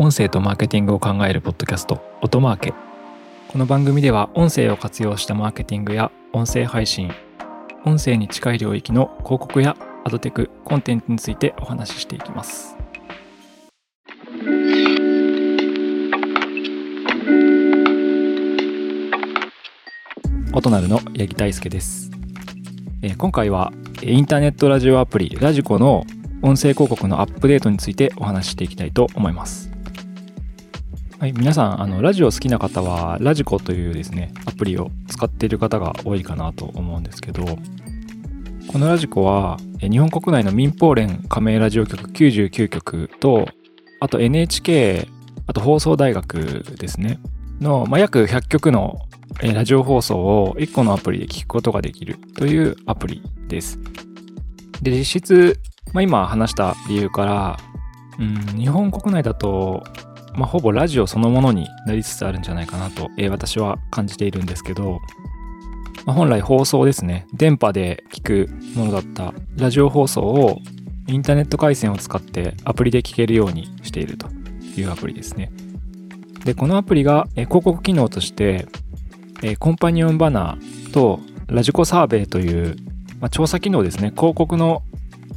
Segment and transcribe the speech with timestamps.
[0.00, 2.72] 音声とマーケティングを考えるポッドキャスト音マーケ。
[3.48, 7.10] この番組では音声を活用したマーケティングや音声配信
[7.84, 12.76] 音声に近い領域の広告やアドテクコンテンツについてお話ししていきます。
[20.52, 22.12] 音なるの八木大輔です、
[23.02, 23.72] えー今回は
[24.02, 26.04] インターネットラジオアプリラジコの
[26.42, 29.76] 音声広告のアップデートについてお話ししていきたいと思います。
[31.20, 37.44] はい、皆さんあのラジオ好きな方はラジコというですねアプリを使っている方が多いかなと思うんですけど
[38.70, 43.48] このラジコは日本国内の民放連加盟ラジオ局99局と
[43.98, 45.08] あと NHK
[45.48, 47.18] あと放送大学ですね
[47.60, 49.00] の、まあ、約100局の
[49.42, 53.78] ラジオ放送を1個のアプリで聞くことができるというアプリです。
[54.82, 55.60] で実質、
[55.92, 57.56] まあ、今話した理由から、
[58.20, 58.22] う
[58.54, 59.82] ん、日本国内だと
[60.38, 65.00] まあ、ほぼラジオそのものになりつつあるんじゃないかなと、えー私は感じているんですけど、
[66.06, 67.26] まあ、本来放送ですね。
[67.34, 70.60] 電波で聞くものだったラジオ放送を
[71.08, 74.28] インターネット回線を使ってアプリで聞けるようにしていると
[74.76, 75.50] いうアプリですね。
[76.44, 78.68] でこのアプリが、えー広告機能として、
[79.42, 82.76] えーコンパニオンバナーとラジコサーベイという、
[83.20, 84.12] まあ、調査機能ですね。
[84.16, 84.82] 広告の、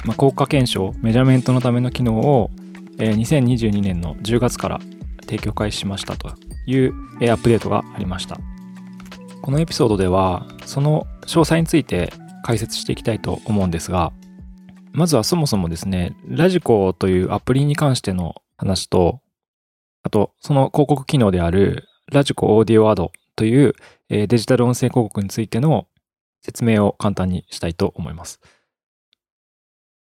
[0.04, 2.50] まあ、効果検証メジャーメントのための機能を
[2.98, 4.80] 2022年の10月から
[5.22, 6.28] 提供開始しましたと
[6.66, 8.38] いうアップデートがありました。
[9.40, 12.12] このエピソードではその詳細について
[12.44, 14.12] 解説していきたいと思うんですが、
[14.92, 19.20] まずはそもそもですね、ラジコというアプリに関しての話と、
[20.02, 23.74] あとその広告機能であるラジコオーディオアドという
[24.08, 25.86] デジタル音声広告についての
[26.42, 28.40] 説明を簡単にしたいと思います。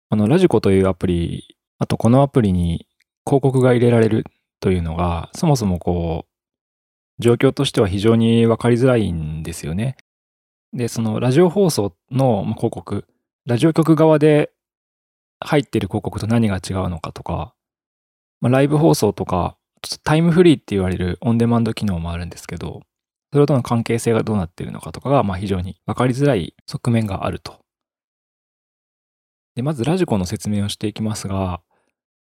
[0.10, 2.88] あの、ラジコというアプリあとこのアプリに
[3.26, 4.26] 広告が入れられる
[4.60, 9.98] というのが、そもそもこう、状況としては非常に分かりづらいんですよね。
[10.74, 13.06] で、そのラジオ放送の広告、
[13.46, 14.52] ラジオ局側で
[15.40, 17.54] 入ってる広告と何が違うのかとか、
[18.42, 22.82] まあ、ライブ放送とか、ちょっとタイムフリーって言われるオンデマンド機能もあるんですけど、
[23.32, 27.60] それとの関係性がどうなっているのかとかが、まあ、非常に分かりづらい側面があると。
[29.56, 31.62] で、まずラジコの説明をしていきますが、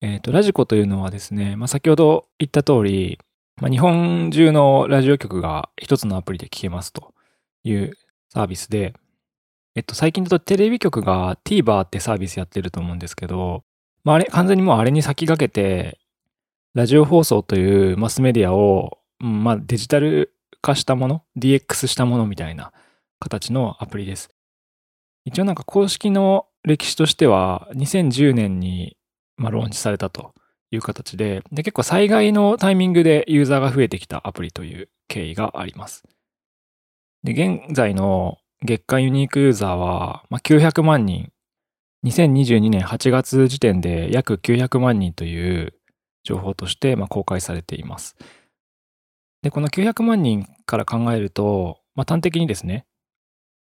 [0.03, 3.19] えーと、ラジコというのはですね、まあ、先ほど言った通り、
[3.61, 7.13] まあ、日本中のラジオ局が一つのアプリで聞けますと
[7.63, 7.93] いう
[8.29, 8.95] サービスで、
[9.75, 13.63] えっと、最近だとテレビ局が TVer ってサービスやってると思うんですけど、
[14.03, 15.99] まあ、あれ、完全にもうあれに先駆けて、
[16.73, 22.73] ラジオ放送というマスメディアを、うんまあ、デジタル化したもの、DX したものみたいな
[23.19, 24.31] 形のアプリです。
[25.25, 28.97] 一応なんか公式の歴史としては、2010年に
[29.41, 30.33] まあ、ローンチされたと
[30.69, 36.03] いう形でで、結構災害のタイミングでユーザーが増えてきたアプリという経緯があります。
[37.23, 41.31] で、現在の月間ユニークユーザーは、まあ、900万人、
[42.05, 45.73] 2022年8月時点で約900万人という
[46.23, 48.15] 情報としてまあ公開されています。
[49.41, 52.85] で、この900万人から考えると、まあ、端的にですね、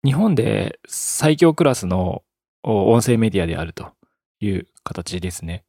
[0.05, 2.23] 日本で最強クラスの
[2.63, 3.93] 音声メディアであると
[4.41, 5.65] いう形ですね。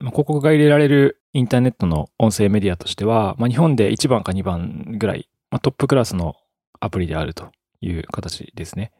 [0.00, 6.36] まあ広告が入れられるインターネットの音声メディアとしては、まあ、日本で1番か2番ぐらい、まあ、トップクラスの
[6.80, 8.92] アプリであるという形ですね。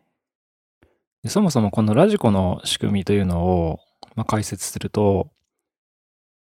[1.22, 3.80] でそもそもこのラジコの仕組みというのを、
[4.14, 5.30] ま、解説すると、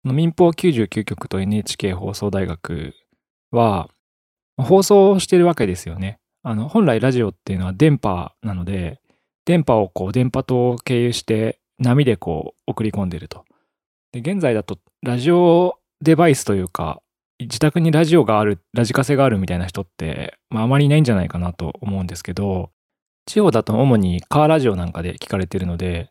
[0.04, 2.94] 民放99局と NHK 放送大学
[3.52, 3.90] は、
[4.58, 6.20] 放送してるわけですよね。
[6.42, 9.02] あの本来ラジオっていうのは電波なので、
[9.46, 13.46] 電波をこう電波塔を経由して波でこう送り込んでると。
[14.12, 17.02] で現在だとラジオデバイスというか
[17.40, 22.72] 自宅にラジオがあるラジカセがあるみたいな人って、まあ、あまりいないんじゃないかなと思うんですけど
[23.26, 26.10] 地方だと主にカーラジオなんかで聞かれているので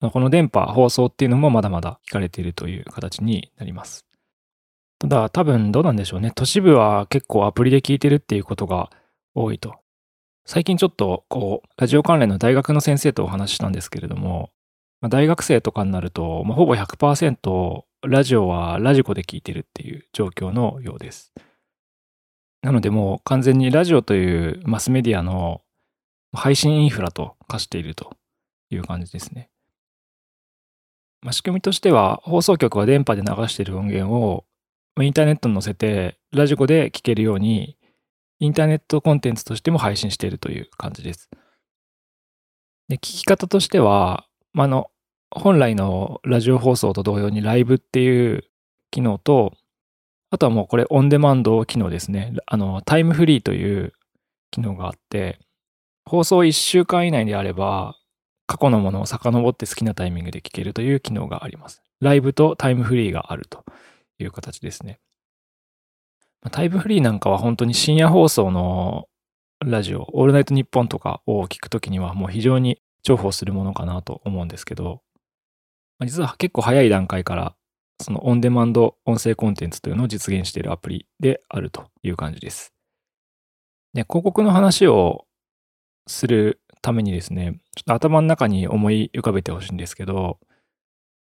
[0.00, 4.04] この電波放送っていうのもまだまだ聞かれているという形になります。
[4.98, 8.90] ただ多分どうなんでしょうね都市部は結構アプリで聞いてるっていうことが
[9.34, 9.74] 多いと
[10.46, 14.50] 最近ちょっとこうラジオ関連の大学の先生とお話ししたんですけれども、
[15.04, 21.34] まあ、大学生とかになると、まあ、ほぼ100%ラジオはラジコで聞いてるっていう状況のようです。
[22.62, 25.60] なのでもう完全にラジオというマスメディアの
[26.32, 28.16] 配信インフラと化していると
[28.70, 29.50] いう感じですね。
[31.20, 34.46] まあ、仕組みとしては放送局は電波で流している音源を
[35.02, 37.76] インターネットに載せてラジコで聞けるように
[38.38, 41.28] インターネットコンテンツとしても配信しているという感じです。
[42.88, 44.24] で聞き方としては、
[44.54, 44.90] ま、あの
[45.34, 48.44] 本来のラジオ放送と同様にライブっていう
[48.92, 49.52] 機能と、
[50.30, 52.34] あとはもうこれオンデマンド機能ですね。
[52.46, 53.92] あの、タイムフリーという
[54.52, 55.40] 機能があって、
[56.06, 57.96] 放送1週間以内であれば、
[58.46, 61.82] 過去のものを遡って好きなタイミングで聞けるという機能があります。
[62.00, 63.64] ライブとタイムフリーがあると
[64.18, 65.00] いう形ですね。
[66.52, 69.08] タイムフリーなんかは本当に深夜放送の
[69.64, 75.00] ラジオ、オールナイトニッポンとかを聞くときにはもう非常に重宝するものかなと思うんですけど、
[76.00, 77.54] 実は結構早い段階から
[78.00, 82.72] そのオンデマンド音声コンテンツというのを実現しているアプリであるという感じです。
[83.94, 85.26] で、広告の話を
[86.06, 90.38] するためにですね、ちょっと頭の中に思い浮かべてほしいんですけど、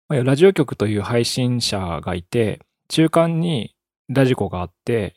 [0.10, 3.76] ラジオ局という配信者がいて、中間に
[4.10, 5.16] ラジコがあって、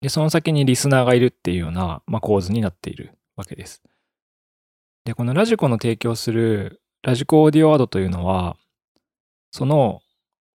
[0.00, 3.82] で、その先にリスナーがいるっていうような、まあ、構図になっているわけです。
[5.04, 8.56] で、このラジコの提供するラジコオーディオアドというのは、
[9.50, 10.00] その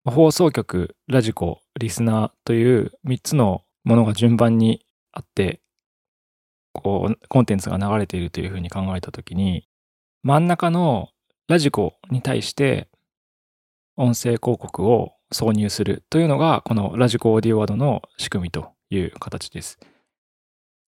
[0.05, 5.61] 放送局、ラジコ、リスナーという3つのものが順番にあって、
[6.73, 9.69] こう、コンテンツが流れているというふうに考えたときに、
[10.23, 11.11] 真ん中の
[11.49, 12.89] ラジコに対して
[13.97, 19.79] 音声広告を挿入するというのが、このラジコオーディオアドの仕組みという形です。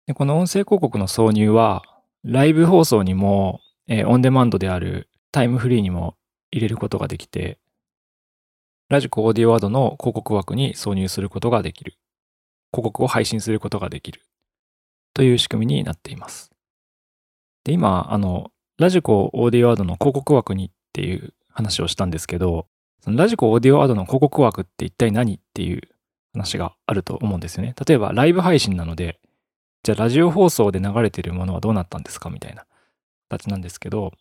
[0.06, 1.82] でこの音声広告の挿入は、
[2.24, 6.16] ライブ放送にも、えー、オンデマンドであるタイムフリーにも
[6.50, 7.58] 入れることができて、
[8.88, 11.94] ラジコオーディオアドの広告枠に挿入することができる。
[12.72, 14.22] 広告を配信することができる。
[15.12, 16.52] という仕組みになっています。
[17.64, 22.68] で、今、あの、ラジコオーディオアドの広告枠にっていう話をしたんですけど、
[23.00, 25.80] そのラジコオーディオアドの広告枠って一体何っていう
[26.32, 27.74] 話があると思うんですよね。
[27.84, 29.18] 例えばライブ配信なので、
[29.82, 32.66] じゃあラジオ放送で流れているものはどうなったんですかみたいな
[33.30, 34.12] 形なんですけど、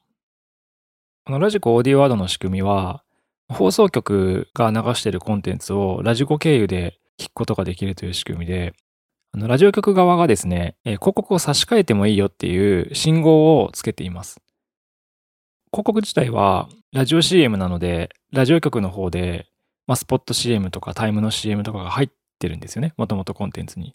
[1.25, 3.03] このラジコオーディオアドの仕組みは、
[3.47, 8.73] 放送局が流しているコンテンツをラジコ経由で聞くことができるという仕組みで、
[9.31, 14.41] あのラジオ局側がですね、え広告を差し替えてもいいよっていう信号をつけています。
[15.71, 19.47] 広告自体はラジオ CM なので、ラジオ局の方で、
[19.87, 22.09] まあ、スポット CM とかタイムの CM とかが入っ
[22.39, 22.93] てるんですよね。
[22.97, 23.93] もともとコンテンツに。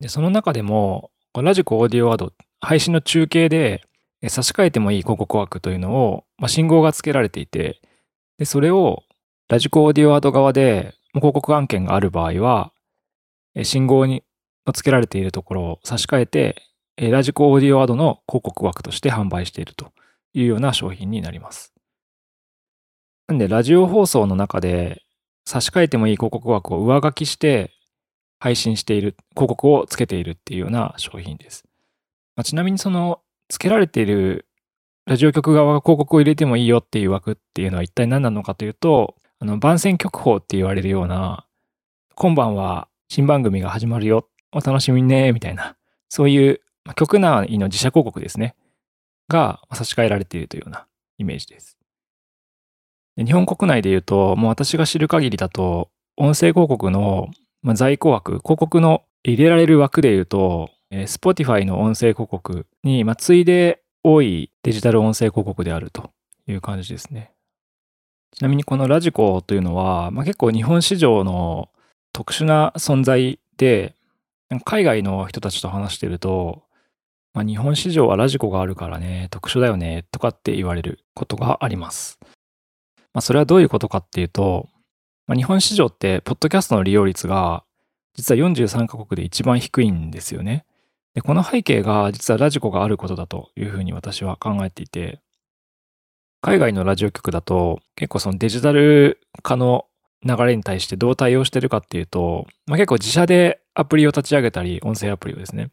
[0.00, 3.84] で、その中でも、ラジコオーディオアド、配信の中継で
[4.28, 7.80] 差し替えてもいい広告枠というのを、まあ、信号がつけられていて、
[8.38, 9.02] で、それを
[9.48, 12.72] ラジコオーディオアド側で広告案件がある場合は、
[13.64, 14.24] 信号に
[14.72, 16.62] つけられているところを差し替えて、
[16.96, 19.92] ラジコオーディオアドの広告枠として販売していると
[20.34, 21.72] いうような商品になります。
[23.28, 25.02] なんで、ラジオ放送の中で
[25.44, 27.72] 差し替えてもいい広告枠を上書きして
[28.38, 31.64] 配信している、広告をつけているっていうような商品です。
[32.36, 34.46] まあ、ちなみにその、つけられている
[35.04, 41.46] ラジオ局側が広告を入れてもいいよっていう枠っていうのは一体何なのかというと、あの、番宣局法って言われるような、
[42.14, 45.76] 今晩は新番組が始まるよ、お楽しみね、みたいな、
[46.08, 46.60] そういう
[46.94, 48.54] 局内の自社広告ですね、
[49.28, 50.86] が差し替えられているというような
[51.18, 51.78] イメージです。
[53.16, 57.28] で日本国内で言うと、もう私が知る限りだと、音声広告の
[57.74, 66.10] 在庫枠、広告の入れられる枠で言うと、Spotify の音声広告に、まあ、次いで多いデジタル音声広告であると
[66.46, 67.32] いう感じですね。
[68.32, 71.68] ちなみにこのラジコというのは、まあ、結構日本市場の
[72.12, 73.94] 特殊な存在で、
[74.64, 76.62] 海外の人たちと話してると、
[77.34, 82.18] まあ、日本市場はラジコがあるからね、特殊だよね、とかって言われることがあります。
[83.14, 84.68] まあ、それはどういうことかっていうと、
[85.26, 87.64] まあ、日本市場って、ポッドキャストの利用率が、
[88.14, 90.64] 実は43カ国で一番低いんですよね。
[91.14, 95.20] で、この背景が、実はラジコがあることだというふうに私は考えていて、
[96.40, 99.86] 海外のラジオ局だと、結構そのデジタル化の
[100.24, 105.70] 流れに対してどう対応してるかっていうと、まあ、結構自社でアプリを立ち上げたり、音声アプリをですね、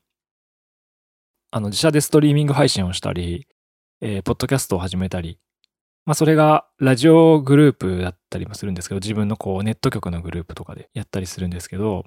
[1.52, 3.48] あの自社でストリーミング配信をしたり、
[4.02, 5.40] えー、ポッドキャストを始めたり、
[6.06, 12.06] まあそれがラジオグループだったりもするんですけど、自分のこうネット局のグループとかでやったりするんですけど、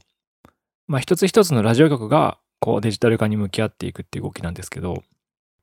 [0.86, 5.02] まあ一つ一つのラジオ局がこうデジタル化に向き合っていくっていう動きなんですけど、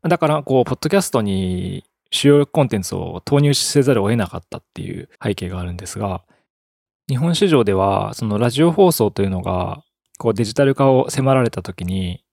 [0.03, 6.23] だからこう、ポッドキャストに主要コンテンツを投入せざるを得なかったっていう背景があるんですが、
[7.07, 9.81] 日本市場ではそのラジオ放送というのが
[10.17, 12.23] こうデジタル化を迫られた時に、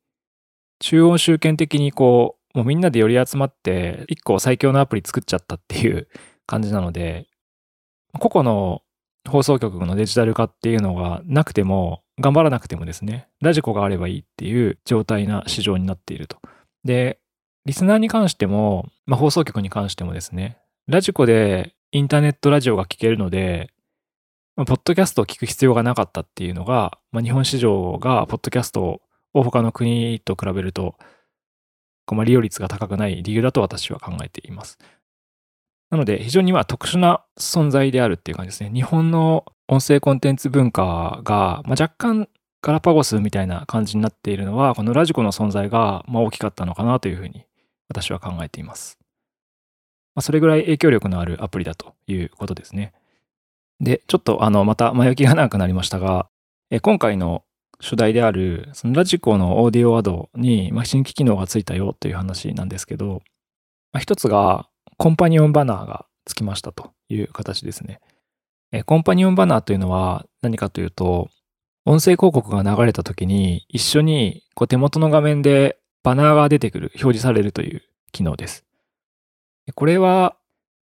[0.81, 6.09] 中央集権的にこうもうみんなで寄り集まって一個最強のアプリ作っちゃったっていう
[6.45, 7.29] 感じなので、
[8.19, 8.83] 個々の
[9.29, 16.39] 放送局のデジタル化っていうのがなくても、頑張らなくてもですね、ラジコがあればいいっていう状態な市場になっていると。
[16.85, 17.19] で、
[17.67, 23.71] リスナーに関しても、まあ、放送局に関してもですね、ラジコでインターネットラジオが聴けるので、
[24.55, 29.01] まあ、ポッドキャストを聞く必要がなかったっていうのが、まあ、日本市場がポッドキャスト
[29.35, 30.97] を他の国と比べると、
[32.11, 34.79] まあ、利用率が高くない理由だと私は考えています。
[35.91, 38.71] なので、非常にまあ特殊な存在であるっていう感じですね。
[38.73, 42.29] 日本の音声コンテンツ文化が、まあ、若干
[42.63, 47.45] ガラパゴスみたいな感じになっているのは、このラジコの存在がまあ大きかったのかなというふうに
[47.89, 48.99] 私は考えています。
[50.15, 52.93] まあ、それぐらい影響力のあるアプリだということですね。
[53.81, 56.29] で、ちょっとあのまた前置きが長くなりましたが、
[56.71, 57.45] え今回の
[57.81, 63.23] 主題であるそのラジコのオーディオアドに、まあ、新規機能がついたよという話なんですけど、
[63.93, 68.01] まあ、一つがコンパニオンバナーがつきましたという形ですね。
[68.73, 71.29] えコンパニオンバナーというのは何かというと、
[71.85, 77.83] 音声広告が流れた時に一緒にこう手元の画面でバナーが出てくる、表示されるという
[78.13, 78.65] 機能です。
[79.75, 80.37] これは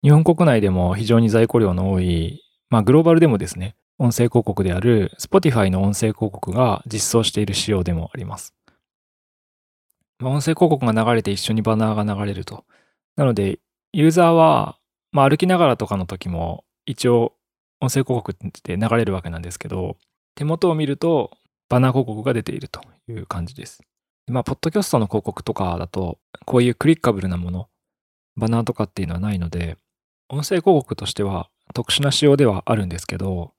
[0.02, 8.54] 日本国内でも非常に在庫量の多い、まあグローバルでもですね、音声広告である Spotify の音声広告が実装している仕様でもあります。
[10.18, 12.64] まあ、音声広告が流れて一緒にバナーが流れると。
[13.16, 13.58] なので、
[13.92, 14.78] ユーザーは、
[15.10, 17.34] まあ、歩きながらとかの時も一応
[17.82, 19.96] 音声広告って流れるわけなんですけど、
[20.36, 21.36] 手元を見ると
[21.68, 23.82] バナー広告が出ているという感じです。
[24.28, 27.68] まあ、ポッドキャストの広告とかだと、こういうクリッカブルなもの、
[28.36, 29.76] バナーとかっていうのはないので、
[30.28, 33.52] 音声広告としては特殊な仕様ではあるんですけど、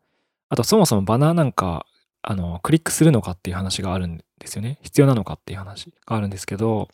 [0.48, 1.86] あとそもそもバナーなんか、
[2.22, 4.80] あの、クリックするのかっていう話があるんですよね。
[4.84, 6.88] 必要なのかっていう話があるんですけど、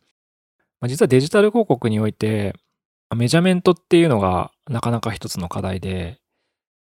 [0.81, 2.55] まあ、実はデジタル広告において、
[3.15, 6.18] メジャメントっていうのがなかなか一つの課題で、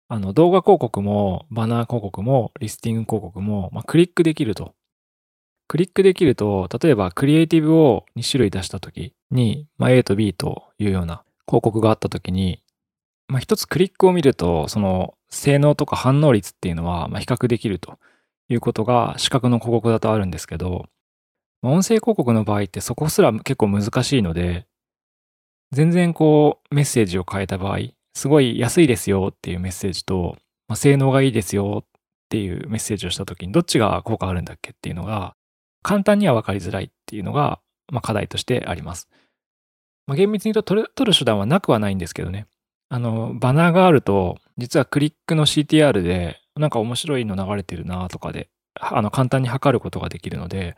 [0.08, 4.75] あの動画広告もバナー広告もリスティング広告も、まあ、クリックできると。
[5.68, 12.62] クリックできると、例えばクリエイティブを2種類出したときに、まあ、A と B というような広告があったときに、
[13.26, 17.98] まあ、一つクリックを見ると、その性能とか反応率っていうのはま比較できると
[18.48, 20.86] いうことが視覚の広告だとあるんですけど、
[21.62, 24.66] まあ、音声広告の場合ってそこすら結構難しいので、
[25.72, 27.78] 全然こうメッセージを変えた場合、
[28.16, 31.88] すごい安いですよっていうメッセージと、まあ、性能がいいですよっ
[32.30, 35.35] ていうメッセージをした時にどっちが効果あるんだっけっていうのが
[35.82, 37.61] 簡単には分かりづらいっていうのが、
[37.92, 39.11] まあ、課題としてあります。
[40.06, 42.46] まあ、厳密に言うと取る手段はなくはないんですけどね。
[42.88, 48.49] あの、バナーがあると、実はクリックの CTR で、なんか面白いの流れてるなとかで、
[48.80, 50.76] あの、簡単に測ることができるので、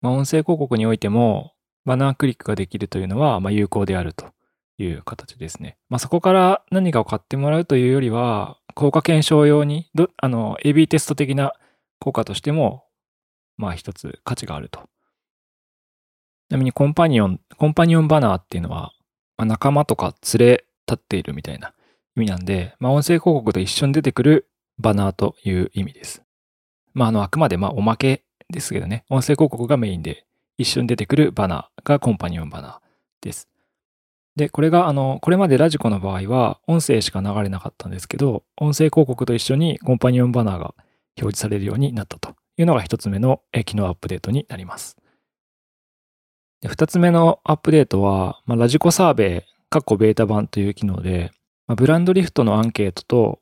[0.00, 1.52] まあ、音声広告においても、
[1.84, 4.26] バナークリックができるというのは、まあ、有効であると
[4.78, 5.76] いう形ですね。
[5.88, 11.52] まあ、そこから何かを買ってもらうというよりは、効果検証用に、あの、AB テスト的な
[11.98, 12.84] 効果としても、
[13.56, 14.88] まあ一つ価値があると。
[16.48, 18.92] ちなみにコンパニオン、コンパニオンバナーっていうのは、
[19.36, 21.74] まあ、仲間とか連れ立っているみたいな
[22.16, 26.22] 意味なんで、まあ、音声広告と一緒に出てくるバナーという意味です。
[26.94, 30.24] まあ、あの、あくまでまあおまけですけどね、音声広告がメインで
[30.56, 32.78] 一緒に出てくるバナーがコンパニオンバナー
[33.20, 33.48] です。
[34.38, 40.74] で、これが、あの、これまでラジコの場合は、音声しか流れなかったんですけど、音声広告と一緒にコンパニオンバナーが
[41.20, 44.96] 表示されるようになったというのが一つ目の機能アップデートになります。
[46.60, 51.32] で二つ目のアップデートは、まあ、ラジコサーベイ、過去ベータ版という機能で、
[51.66, 53.40] まあ、ブランドリフトのアンケートと、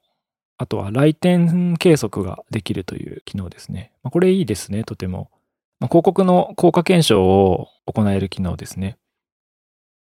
[0.57, 3.93] あとは来店計測ができるという機能ですね。
[4.03, 5.31] まあ、これいいですね、とても。
[5.79, 8.97] ま、広告の効果検証を行える機能ですね。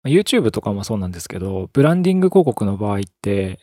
[0.05, 3.61] YouTube とかもそうなんですけど、ブランディング広告の場合って、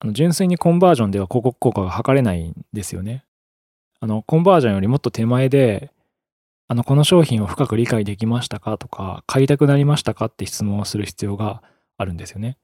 [0.00, 3.24] あの純粋にコンバージョンでは広告効果が測れないんですよね。
[4.00, 5.92] あの、コンバージョンよりもっと手前で、
[6.68, 11.62] あの、この商品を深く理解できましたかとか、買いたくなりましたかって質問をする必要が
[11.98, 12.56] あるんですよね。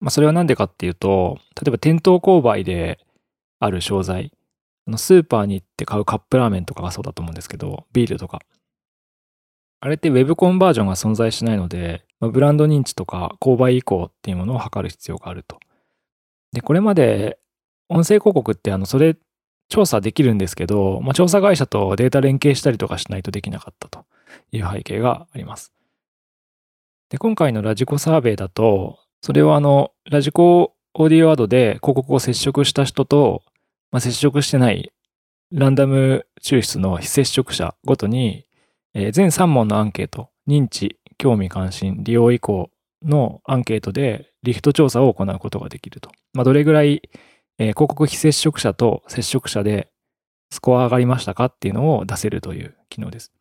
[0.00, 2.98] まあ、それは何でかっていうと、例えば店頭購買で
[3.58, 4.32] ある商材、
[4.86, 8.40] あのスーパーに行って買うカップラーメンとかがそうだと思うんですけど、ビールとか。
[9.84, 15.60] あれって Web コンバージョンが存在しないので、まあ、ブランド認知とか購買意向っていうものを測る必要があると。
[16.52, 17.38] で、これまで
[17.90, 19.14] 音声広告ってあの、それ
[19.68, 24.06] 調査できるんですけど、まあ、調査会社とデータ連携したりとかしないとできなかったと
[24.52, 25.70] いう背景があります。
[27.10, 33.42] で、今回のラジコサーベイだと、それはあの、ラジコオーディオアドで広告を接触した人と、
[33.90, 34.94] まあ、接触してない
[35.52, 38.46] ランダム抽出の非接触者ごとに
[38.94, 42.70] えー、全3問のアンケート、認知、興味関心、利用意向
[43.02, 46.10] のアンケートでリフト調査を行うことができると。
[46.32, 47.02] まあ、どれぐらい、
[47.58, 49.90] えー、広告非接触者と接触者で
[50.50, 53.32] スコア上がりましたかっていうのを出せるという機能です。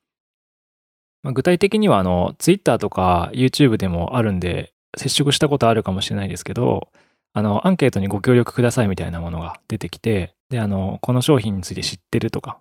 [1.23, 6.89] まあ、具体的にはあの Twitter とか YouTube でもあるんで接触したことあるかもしれないですけど、
[7.33, 12.59] あの、アンケートにご協力くださいみたいなものが出てきて、で、あの、この商品について知ってるとか、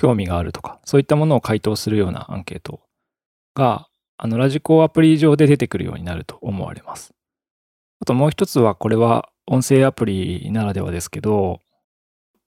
[0.00, 2.80] 興味があるとか、そういったものを回答するようなアンケート
[3.54, 7.12] が、あの、ラジコアプリ上で出てくるようになると思われます。
[8.00, 11.60] あともう一つは、これは音声アプリならではですけど、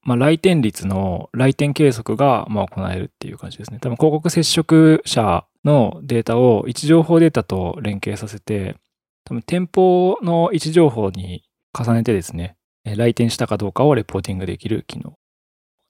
[0.01, 3.77] まあ、来店率の来店計測がまあ行えるっていう感じですね。
[3.79, 8.77] 多分広告接触者のデータを位置情報データと連携させて、
[9.25, 11.43] 多分店舗の位置情報に
[11.77, 15.13] 重ねてですね、来店したかどうかをレポーティングできる機能。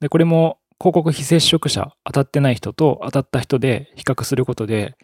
[0.01, 4.97] で、これも広告非接触者、当たってない人と当たった人で比較することで、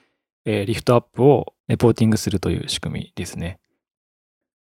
[0.43, 3.61] えー、リフトアップをレポーティングするという仕組みですね。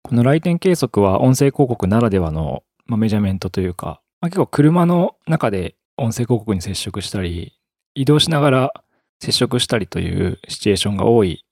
[0.02, 7.60] この来店計測は音声広告ならではの、まあ、メジャーメントというか、まあ、結構車の中で音声広告に接触したり、
[7.94, 8.72] 移動しながら
[9.20, 11.44] 接触したりというシチュエーションが多い、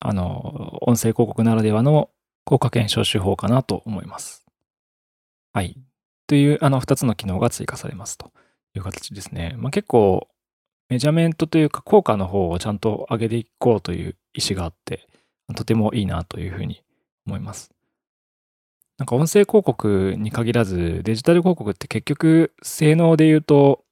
[0.00, 2.10] あの、音声広告ならではの
[2.44, 4.44] 効果検証手法かなと思います。
[5.52, 5.76] はい。
[6.26, 8.32] という、あの、2つの機能が追加されますと
[8.78, 9.54] いう形ですね。
[9.58, 10.28] まあ、結構、
[10.88, 15.06] メジャメントというか効果の方をちゃんと上げていこうという意思があって、
[15.54, 16.82] とてもいいなというふうに
[17.26, 17.70] 思います。
[18.98, 23.84] なんか音声広告に限らずデジタル広告って結局性能で言うと、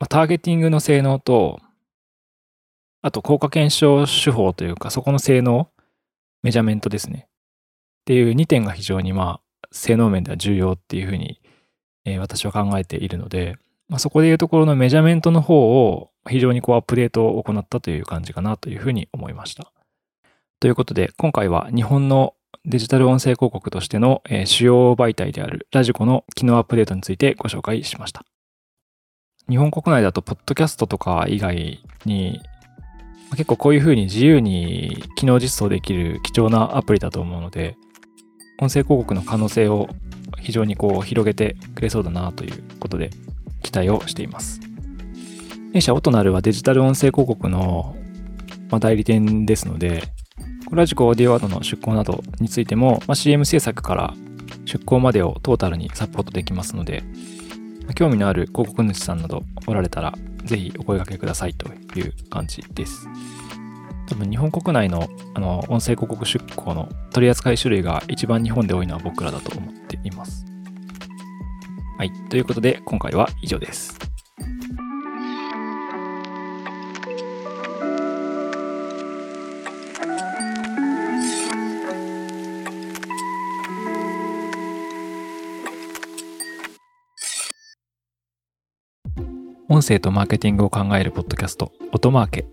[0.00, 1.60] まあ、ターゲティングの性能と、
[3.02, 5.68] あと効果検証手法というかそこの性能、
[6.42, 7.28] メジャメントですね。
[8.02, 11.40] っていう2点が非常にまあ性能面では重要っていうふうに、
[12.04, 13.58] えー、私は考えているので、
[13.92, 19.70] まあ、そこでいうところのメジャメントの方を非常にこうアップデートを行ったという感じかなというふうに思いました。
[20.60, 22.32] ということで、今回は日本の
[22.64, 28.24] デジタル音声広告としての、主要媒体であるラジコの機能アップデートについてご紹介しました。
[29.50, 32.40] 日本国内だと、ポッドキャストとか以外に、
[33.32, 37.76] 結構こういうふうに自由に機能実装できる貴重なアプリだと思うので、
[38.58, 39.90] 音声広告の可能性を
[40.40, 43.10] 非常にこう広げてくれそうだなということで
[43.62, 44.60] 期待をしています。
[45.72, 47.96] 弊社オトナルはデジタル音声広告の
[48.80, 50.02] 代理店ですので、
[50.70, 54.14] ラジコオーディオワードの出稿などについても、まあ、CM 制作から
[54.64, 57.02] 出稿までをトータルにサポートできますので、
[57.94, 63.06] 興味のある広告主さんなどおられたら、ぜひお声掛けくださいという感じです。
[64.08, 70.51] 多分日本国内のあの音声広告出稿の取り扱い種類が一番日本で多いのは僕らだと思っています。
[72.02, 72.10] はい。
[72.28, 73.96] ということで、今回は以上です。
[89.68, 92.46] 音声とマーケティングを考えるポッドキャスト、音マーケ。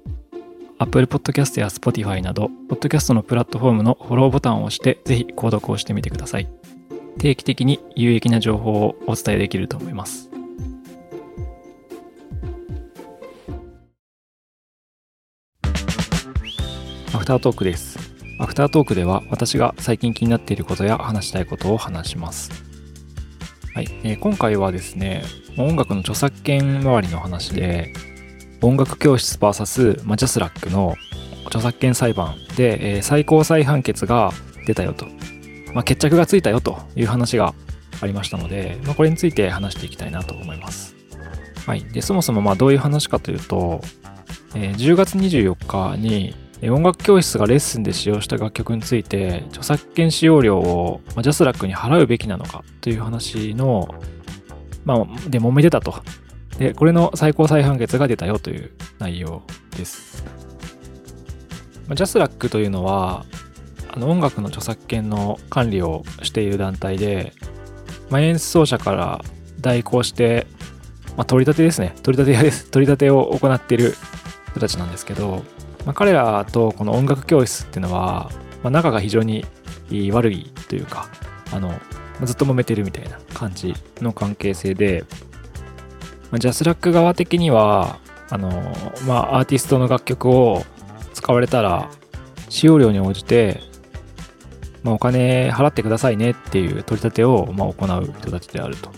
[0.78, 6.48] Apple Podcast や Spotify など、ポッドキャストのプラットフォームのフォローボタンを押して、ぜひ購読をしてみてください。
[7.18, 10.30] 定期的に有益な情報をお伝えできると思います。
[17.14, 17.98] アフタートークです。
[18.40, 22.52] アフタートークでは私が最近気になっていることや話したいことを話します。
[23.74, 25.24] はい、えー、今回はですね、
[25.58, 27.94] 音楽の著作権周りの話で、
[28.62, 30.96] 音楽教室 VS、まあ、ジャスラックの
[31.46, 34.32] 著作権裁判で、えー、最高裁判決が
[34.66, 35.08] 出たよと
[35.74, 37.54] まあ、決着がついたよという話が
[38.02, 40.96] ありましたので、まあ、これについて話していきたいなと思います。
[41.66, 43.82] はい、でそもそもまあどういう話かというと、
[44.56, 53.88] えー、10月24日に音楽教室がレッスンで使用した楽曲について著作権使用料を、まあ、ジャスラックに払うべきなのかという話の、
[54.84, 56.02] まあ、で揉めてたと。
[56.58, 59.44] で、これの最高裁判決が出たよという内容
[59.78, 60.26] です。
[61.88, 63.26] まあ、ジャスラックというのは、
[63.92, 67.34] あの音楽の著作権の管理をしている団体で、
[68.10, 69.22] まあ、演奏者から
[69.60, 70.48] 代行して、
[71.18, 71.96] まあ、取り立てですね。
[72.04, 72.70] 取り立て屋です。
[72.72, 73.96] 取り立てを行っている
[74.52, 75.44] 人たちなんですけど、
[75.86, 78.32] まあ、彼らとこの音楽教室っていうのは、
[78.64, 79.46] まあ、仲が非常に
[80.12, 81.08] 悪いというか
[81.52, 81.74] あの
[82.24, 85.04] ずっと揉めてるみたいな感じの関係性で、
[86.32, 87.98] まあ、ジャスラック側的には
[88.30, 88.50] あの、
[89.08, 90.64] まあ、アーティストの楽曲を
[91.14, 91.90] 使われたら
[92.50, 93.62] 使用料に応じて
[94.84, 98.92] まあ、お金払ってくださいねっていう取り立てをまあ行う人たちであると。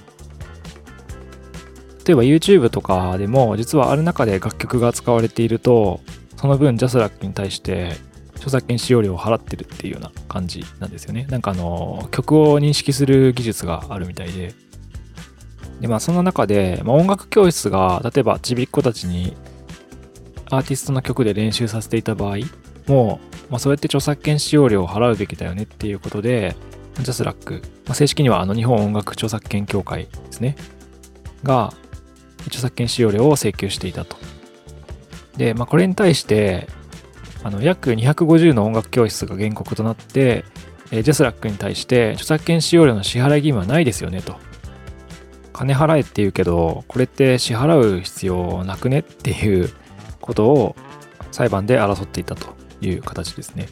[2.06, 6.02] 例えば YouTube とかでも実はある中で楽曲が使われていると
[6.36, 7.96] その分ジャスラックに対して
[8.36, 11.28] 著作権使用料を払ってるっていうような感じなんですよね。
[11.30, 14.54] なんかあの曲を認識する技術があるみたいで。
[15.80, 19.36] でまあそんな中で、まあ、音楽教室が例えばちびっ子たちに
[20.52, 22.38] アーティストの曲で練習させていた場合
[22.88, 26.55] もうまあ、そうやって著作権使用料を払うべきだよねっていうことで、
[26.97, 30.55] ジャスラック、まあ、正式にはあの日本音楽著作権協会ですね、
[31.43, 31.73] が
[32.47, 34.15] 著作権使用料を請求していたと。
[35.35, 36.67] で、まあ、これに対して、
[37.43, 40.45] あの約250の音楽教室が原告となって、
[40.91, 44.37] えジャスラックに対して著作権使用料の支払い義務はないですよねと。
[45.51, 49.69] 金払えって言うけど、これって支払う必要なくねっていう
[50.21, 50.75] ことを
[51.33, 53.67] 裁判で争っていたという形ですね。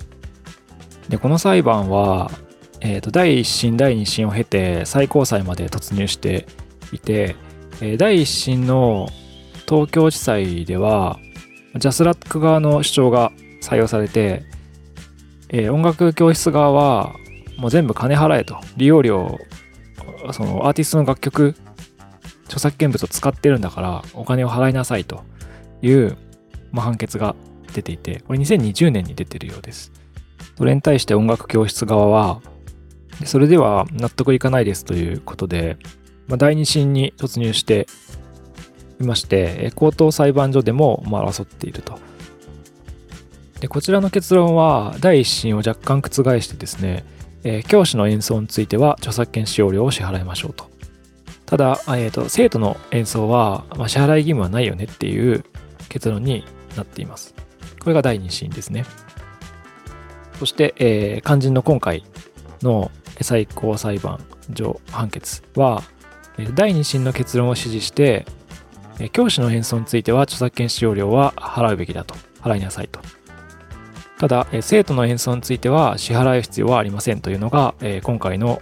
[1.09, 2.31] で、この裁判は、
[2.81, 6.45] えー、と第1審、第2審を経て最高裁まで突入して
[6.91, 7.35] いて、
[7.81, 9.09] えー、第1審の
[9.67, 11.19] 東京地裁では、
[11.75, 14.43] ジャスラック側の主張が採用されて、
[15.49, 17.15] えー、音楽教室側は
[17.57, 19.37] もう全部金払えと利用料
[20.31, 21.55] そのアーティストの楽曲
[22.45, 25.23] 著作権物を使ってるんだからお金を払いなさいと
[25.81, 26.17] いう、
[26.71, 27.35] まあ、判決が
[27.71, 29.91] 出ていてこれ2020年に出てるようです
[30.57, 32.41] それに対して音楽教室側は
[33.25, 35.77] それでは納得いかないですということで、
[36.27, 37.87] まあ、第二審に突入して
[38.99, 41.99] いまして高等裁判所でもま争っていると
[43.59, 47.03] でこちらの結論は第一審を若干覆してですね、
[47.43, 50.69] えー、教師の演奏については著作権使用料を支払いましょうと。
[51.45, 55.43] ただ、えーと、生徒の演奏は、まあ、支払い義務はないよねっていう
[55.89, 56.45] 結論に
[56.77, 57.33] なっています。
[57.79, 58.85] これが第2審ですね。
[60.37, 62.03] そして、えー、肝心の今回
[62.61, 64.19] の最高裁判
[64.55, 65.83] 所判決は、
[66.55, 68.25] 第2審の結論を支持して、
[69.11, 72.99] 教師の演奏については著作権使用料は払うべきだと、払いなさいと
[74.19, 78.61] ただ、生徒の演奏については支払う必要はありませんというのが、今回の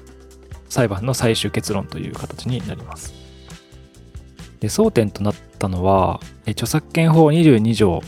[0.69, 3.15] 裁判の最終結論という形になります。
[4.59, 8.03] で争点となったのは、著作権法22条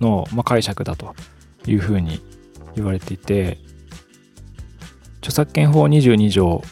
[0.00, 1.14] の、ま解釈だと
[1.66, 2.20] いうふうに
[2.74, 3.58] 言われていて、
[5.18, 6.62] 著作権法22条、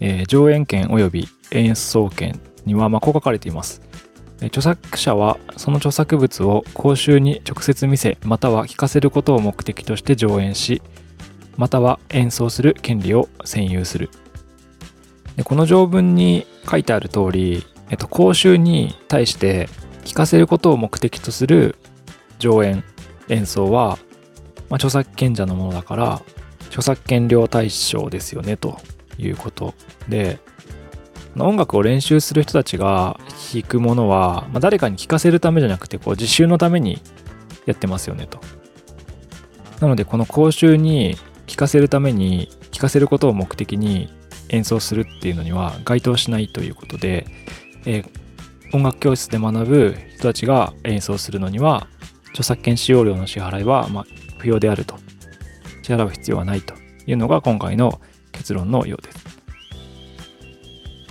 [0.00, 3.82] えー、上演権及び演奏権には、まこう書かれています。
[4.46, 10.80] 著作者はその著作物を公衆に直接見せまたは聞かせることを目的として上演し
[11.56, 14.10] または演奏する権利を占有する
[15.36, 19.68] でこの条文に書いてある通り、えっと、公衆に対して
[20.04, 21.76] 聞かせることを目的とする
[22.38, 22.84] 上演
[23.28, 23.98] 演奏は、
[24.70, 26.22] まあ、著作権者のものだから
[26.68, 28.78] 著作権料対象ですよねと
[29.18, 29.74] いうこと
[30.08, 30.38] で
[31.36, 33.18] 音楽を練習する人たちが
[33.52, 37.00] 弾くものは、まあ、誰かに聴かせるためじゃなくてこう自習のために
[37.66, 38.40] やってますよねと。
[39.80, 44.12] なのでこの講習に聴かせるために聴かせることを目的に
[44.48, 47.26] 演奏するっていうのには該当しないということで、
[47.86, 51.86] えー、音楽教室で学ぶ人たちが演奏するのには
[52.38, 54.06] 著作権使用料の支払いはま
[54.38, 54.96] 不要であると。
[55.82, 56.74] 支払う必要はないと
[57.06, 59.26] いうのが今回の結論のようです。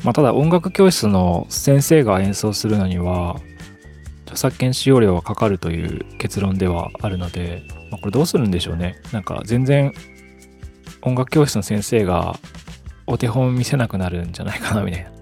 [0.06, 3.42] まあ、ただ音楽教室の先生が演奏するのには
[4.24, 9.02] 著作権使用料がかかるという結論ではあるので、まあ、これどうするんでしょうね。
[9.12, 9.92] なんか全然
[11.02, 12.40] 音楽教室の先生が
[13.06, 15.16] お手本見せなくなるんじゃないかなみたいな。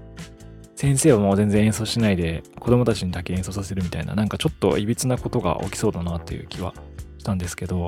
[0.86, 6.76] 先生はもう全然演奏しないで子供たちにだけ演奏させるみたいななんかちょっといびつなことが起きそうだなっていう気は
[7.18, 7.88] したんですけど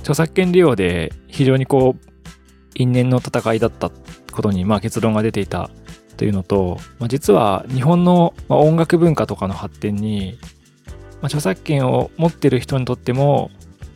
[0.00, 2.10] 著作権利用で非常にこう
[2.74, 3.90] 因縁の戦いだった
[4.32, 5.70] ことにまあ結論が出ていた
[6.18, 10.38] というのと、まあ、実は日本の音楽文化とかの発展に、
[11.22, 13.50] まあ、著作権を持ってる人にとっても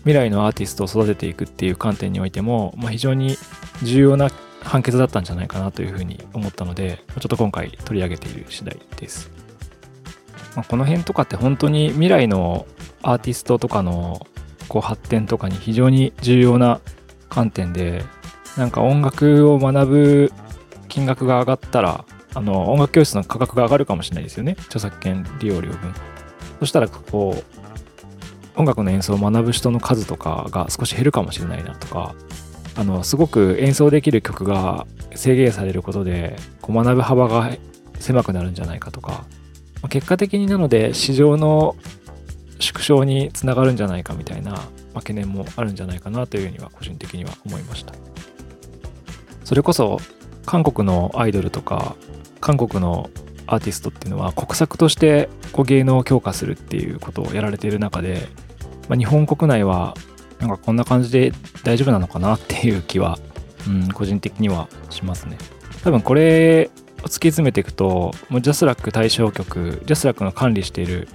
[0.04, 3.36] 未来のアーティストを育てていくっていう観点においても、まあ、非常に
[3.82, 9.30] 重要な判決だったんじゃないかなというふうに思ったのでちょっと今回取り上げている次第です。
[10.56, 12.66] まあ、この辺とかって本当に未来の
[13.02, 14.26] アーティストとかの
[14.68, 16.80] こう発展とかに非常に重要な
[17.28, 18.04] 観点で
[18.56, 20.32] なんか音楽を学ぶ
[20.88, 24.56] 金額が上がったら、あの、音楽教室の価格が上がるかもしれないですよね。
[24.66, 25.94] 著作権利用料分。
[26.58, 32.14] そしたら、こう、音楽の演奏を学ぶ人の数とかが少し減るかもしれないなとか、
[32.78, 37.50] あの、すごく演奏できる曲が制限されることで、こう学ぶ幅が
[37.98, 39.24] 狭くなるんじゃないかとか
[39.82, 41.76] ま、結果的になので市場の
[42.58, 47.94] 縮小につながるんじゃないかみたいな、まあ、懸念もあるんじゃないかなというふうには個人的には思いました。
[49.44, 50.00] それこそ
[50.44, 51.96] 韓国のアイドルとか
[52.40, 53.10] 韓国の
[53.46, 58.28] アーティストっていうのは国策としてこう芸能を強化するっていうことをやられている中で、
[58.88, 59.94] まあ、日本国内は
[60.40, 61.32] なんかこんな感じで
[61.64, 63.18] 大丈夫なのかなっていう気は、
[63.66, 65.36] うん、個人的にはしますね。
[65.82, 66.70] 多分これ
[67.02, 71.08] を突き詰めていくともうジャスラック対象曲ジャスラックの管理している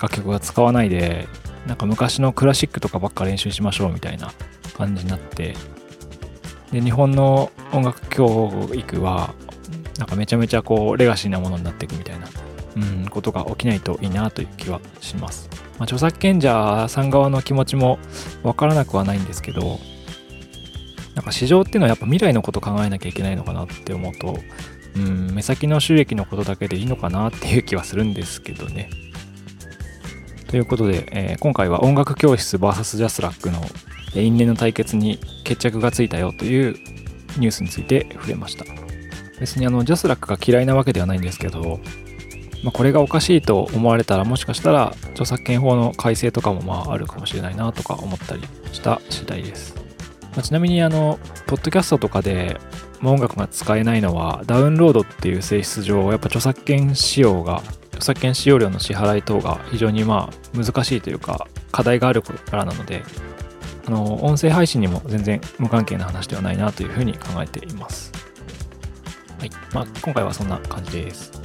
[0.00, 1.26] 楽曲は使わないで
[1.66, 4.32] なんか昔のクラシックとかばっか練習しましょうみたいな
[4.76, 5.54] 感じになって
[6.72, 9.34] で日本の音楽教育は
[9.98, 12.28] なんかめちゃめちゃこうレガシーなものになっていくみたいな、
[12.76, 15.48] うん、ことが起きないといいなという気はします。
[15.82, 17.98] まあ、著作権者さん側の気持ちも
[18.44, 19.80] わからなくはないんですけど
[21.16, 24.38] なんか市場っていうのはやっぱ未来のこと考えなきゃいけないのかなって思うと、
[24.94, 28.90] うん、目先の収益のことだけでいいのかなっていう気はするんですけどね。
[30.46, 33.60] ということで、えー、今回は音楽教室 VS ジャスラックの
[34.14, 36.76] 因縁の対決に決着がついたよという
[37.38, 38.64] ニュースについて触れました。
[39.40, 41.80] 別にあのジャスラックが嫌いなわけではないんですけど、
[42.62, 49.74] まあ、これがおかしいと思われたらもしかしたら著作権法の改正とかもまああるかもしれないなとか思ったりした次第です。
[50.32, 52.58] まあ、ちなみにあの、ポッドキャストとかで
[53.02, 63.02] 音楽が使えないのはダウンロードっていう性質上やっぱ著作権使用が著作権使用料の支払い等が非常にまあ難しいというか課題があるからなので
[63.86, 68.12] あの音声配信にも全然無関係な話ではないなというふうに考えています。
[69.38, 69.50] はい。
[69.74, 71.41] まあ、今回はそんな感じです。